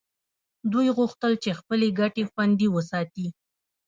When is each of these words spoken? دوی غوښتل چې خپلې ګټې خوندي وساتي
دوی 0.71 0.87
غوښتل 0.97 1.33
چې 1.43 1.57
خپلې 1.59 1.87
ګټې 1.99 2.23
خوندي 2.31 2.67
وساتي 2.71 3.27